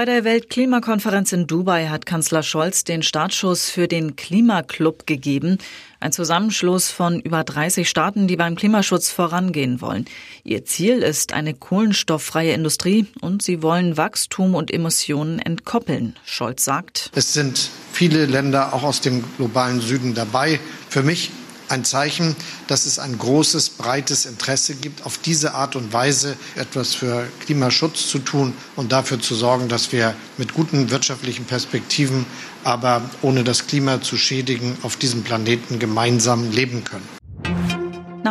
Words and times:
Bei 0.00 0.06
der 0.06 0.24
Weltklimakonferenz 0.24 1.30
in 1.32 1.46
Dubai 1.46 1.88
hat 1.88 2.06
Kanzler 2.06 2.42
Scholz 2.42 2.84
den 2.84 3.02
Startschuss 3.02 3.68
für 3.68 3.86
den 3.86 4.16
Klimaclub 4.16 5.06
gegeben, 5.06 5.58
ein 6.00 6.10
Zusammenschluss 6.10 6.90
von 6.90 7.20
über 7.20 7.44
30 7.44 7.86
Staaten, 7.86 8.26
die 8.26 8.36
beim 8.36 8.56
Klimaschutz 8.56 9.10
vorangehen 9.10 9.82
wollen. 9.82 10.06
Ihr 10.42 10.64
Ziel 10.64 11.02
ist 11.02 11.34
eine 11.34 11.52
kohlenstofffreie 11.52 12.54
Industrie 12.54 13.08
und 13.20 13.42
sie 13.42 13.62
wollen 13.62 13.98
Wachstum 13.98 14.54
und 14.54 14.70
Emissionen 14.70 15.38
entkoppeln. 15.38 16.16
Scholz 16.24 16.64
sagt, 16.64 17.10
es 17.14 17.34
sind 17.34 17.68
viele 17.92 18.24
Länder 18.24 18.72
auch 18.72 18.84
aus 18.84 19.02
dem 19.02 19.22
globalen 19.36 19.82
Süden 19.82 20.14
dabei. 20.14 20.60
Für 20.88 21.02
mich 21.02 21.30
ein 21.70 21.84
Zeichen, 21.84 22.34
dass 22.66 22.86
es 22.86 22.98
ein 22.98 23.16
großes, 23.18 23.70
breites 23.70 24.26
Interesse 24.26 24.74
gibt, 24.74 25.06
auf 25.06 25.18
diese 25.18 25.54
Art 25.54 25.76
und 25.76 25.92
Weise 25.92 26.36
etwas 26.56 26.94
für 26.94 27.28
Klimaschutz 27.44 28.08
zu 28.08 28.18
tun 28.18 28.54
und 28.76 28.92
dafür 28.92 29.20
zu 29.20 29.34
sorgen, 29.34 29.68
dass 29.68 29.92
wir 29.92 30.14
mit 30.36 30.54
guten 30.54 30.90
wirtschaftlichen 30.90 31.44
Perspektiven, 31.44 32.26
aber 32.64 33.02
ohne 33.22 33.44
das 33.44 33.66
Klima 33.66 34.02
zu 34.02 34.16
schädigen, 34.16 34.76
auf 34.82 34.96
diesem 34.96 35.22
Planeten 35.22 35.78
gemeinsam 35.78 36.50
leben 36.50 36.84
können. 36.84 37.19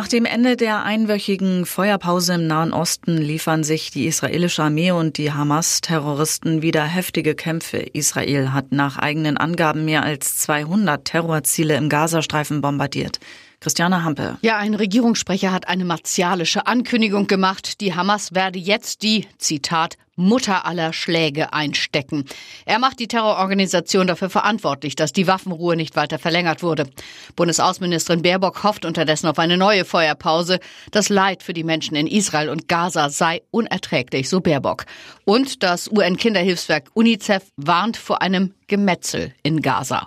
Nach 0.00 0.08
dem 0.08 0.24
Ende 0.24 0.56
der 0.56 0.82
einwöchigen 0.82 1.66
Feuerpause 1.66 2.32
im 2.32 2.46
Nahen 2.46 2.72
Osten 2.72 3.18
liefern 3.18 3.64
sich 3.64 3.90
die 3.90 4.06
israelische 4.06 4.62
Armee 4.62 4.92
und 4.92 5.18
die 5.18 5.30
Hamas-Terroristen 5.30 6.62
wieder 6.62 6.84
heftige 6.84 7.34
Kämpfe. 7.34 7.76
Israel 7.76 8.54
hat 8.54 8.72
nach 8.72 8.96
eigenen 8.96 9.36
Angaben 9.36 9.84
mehr 9.84 10.02
als 10.02 10.38
200 10.38 11.04
Terrorziele 11.04 11.76
im 11.76 11.90
Gazastreifen 11.90 12.62
bombardiert. 12.62 13.20
Christiane 13.60 14.04
Hampe. 14.04 14.38
Ja, 14.40 14.56
ein 14.56 14.74
Regierungssprecher 14.74 15.52
hat 15.52 15.68
eine 15.68 15.84
martialische 15.84 16.66
Ankündigung 16.66 17.26
gemacht. 17.26 17.80
Die 17.82 17.94
Hamas 17.94 18.34
werde 18.34 18.58
jetzt 18.58 19.02
die, 19.02 19.26
Zitat, 19.36 19.98
Mutter 20.16 20.66
aller 20.66 20.92
Schläge 20.92 21.52
einstecken. 21.52 22.24
Er 22.66 22.78
macht 22.78 23.00
die 23.00 23.08
Terrororganisation 23.08 24.06
dafür 24.06 24.30
verantwortlich, 24.30 24.94
dass 24.94 25.12
die 25.12 25.26
Waffenruhe 25.26 25.76
nicht 25.76 25.96
weiter 25.96 26.18
verlängert 26.18 26.62
wurde. 26.62 26.88
Bundesaußenministerin 27.36 28.22
Baerbock 28.22 28.62
hofft 28.62 28.84
unterdessen 28.84 29.26
auf 29.26 29.38
eine 29.38 29.56
neue 29.56 29.84
Feuerpause. 29.84 30.60
Das 30.90 31.08
Leid 31.08 31.42
für 31.42 31.54
die 31.54 31.64
Menschen 31.64 31.96
in 31.96 32.06
Israel 32.06 32.50
und 32.50 32.68
Gaza 32.68 33.08
sei 33.08 33.42
unerträglich, 33.50 34.28
so 34.28 34.40
Baerbock. 34.40 34.84
Und 35.24 35.62
das 35.62 35.90
UN-Kinderhilfswerk 35.90 36.90
UNICEF 36.94 37.44
warnt 37.56 37.96
vor 37.96 38.22
einem 38.22 38.54
Gemetzel 38.68 39.34
in 39.42 39.62
Gaza. 39.62 40.06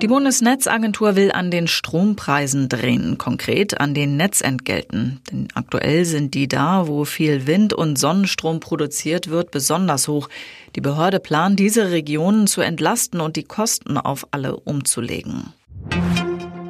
Die 0.00 0.06
Bundesnetzagentur 0.06 1.16
will 1.16 1.32
an 1.32 1.50
den 1.50 1.66
Strompreisen 1.66 2.68
drehen, 2.68 3.18
konkret 3.18 3.80
an 3.80 3.94
den 3.94 4.16
Netzentgelten. 4.16 5.20
Denn 5.28 5.48
aktuell 5.54 6.04
sind 6.04 6.34
die 6.34 6.46
da, 6.46 6.86
wo 6.86 7.04
viel 7.04 7.48
Wind- 7.48 7.74
und 7.74 7.98
Sonnenstrom 7.98 8.60
produziert 8.60 9.28
wird, 9.28 9.50
besonders 9.50 10.06
hoch. 10.06 10.28
Die 10.76 10.80
Behörde 10.80 11.18
plant, 11.18 11.58
diese 11.58 11.90
Regionen 11.90 12.46
zu 12.46 12.60
entlasten 12.60 13.20
und 13.20 13.34
die 13.34 13.42
Kosten 13.42 13.98
auf 13.98 14.28
alle 14.30 14.54
umzulegen. 14.54 15.52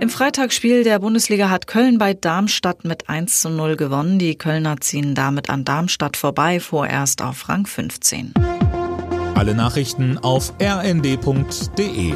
Im 0.00 0.08
Freitagsspiel 0.08 0.82
der 0.82 0.98
Bundesliga 1.00 1.50
hat 1.50 1.66
Köln 1.66 1.98
bei 1.98 2.14
Darmstadt 2.14 2.86
mit 2.86 3.10
1 3.10 3.42
zu 3.42 3.50
0 3.50 3.76
gewonnen. 3.76 4.18
Die 4.18 4.36
Kölner 4.36 4.80
ziehen 4.80 5.14
damit 5.14 5.50
an 5.50 5.66
Darmstadt 5.66 6.16
vorbei, 6.16 6.60
vorerst 6.60 7.20
auf 7.20 7.46
Rang 7.50 7.66
15. 7.66 8.32
Alle 9.34 9.54
Nachrichten 9.54 10.16
auf 10.16 10.54
rnd.de 10.62 12.14